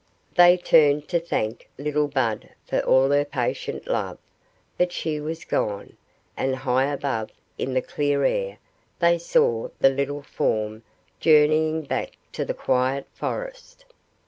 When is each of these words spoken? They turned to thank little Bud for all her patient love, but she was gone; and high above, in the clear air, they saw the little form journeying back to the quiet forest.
They 0.33 0.57
turned 0.57 1.07
to 1.09 1.19
thank 1.19 1.69
little 1.77 2.07
Bud 2.07 2.49
for 2.67 2.79
all 2.79 3.11
her 3.11 3.23
patient 3.23 3.85
love, 3.85 4.17
but 4.75 4.91
she 4.91 5.19
was 5.19 5.45
gone; 5.45 5.95
and 6.35 6.55
high 6.55 6.85
above, 6.87 7.29
in 7.59 7.75
the 7.75 7.83
clear 7.83 8.23
air, 8.23 8.57
they 8.97 9.19
saw 9.19 9.69
the 9.79 9.89
little 9.89 10.23
form 10.23 10.81
journeying 11.19 11.83
back 11.83 12.17
to 12.31 12.43
the 12.43 12.55
quiet 12.55 13.05
forest. 13.13 13.85